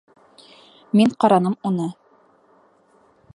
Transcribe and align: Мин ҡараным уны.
Мин 0.99 1.13
ҡараным 1.25 1.59
уны. 1.71 1.87